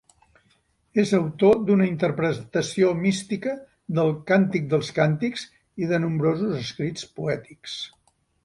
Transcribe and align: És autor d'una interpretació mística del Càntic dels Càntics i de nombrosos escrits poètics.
És 1.01 1.11
autor 1.17 1.59
d'una 1.67 1.85
interpretació 1.89 2.89
mística 3.03 3.53
del 3.99 4.11
Càntic 4.31 4.67
dels 4.75 4.91
Càntics 4.99 5.47
i 5.85 5.91
de 5.93 6.01
nombrosos 6.07 6.61
escrits 6.65 7.11
poètics. 7.21 7.81